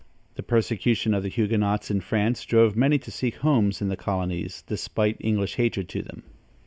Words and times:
The 0.33 0.41
persecution 0.41 1.13
of 1.13 1.21
the 1.21 1.29
Huguenots 1.29 1.91
in 1.91 2.01
France 2.01 2.43
drove 2.43 2.75
many 2.75 2.97
to 2.97 3.11
seek 3.11 3.35
homes 3.35 3.83
in 3.83 3.89
the 3.89 3.95
colonies, 3.95 4.63
despite 4.65 5.17
English 5.19 5.57
hatred 5.57 5.87
to 5.89 6.01
them. 6.01 6.23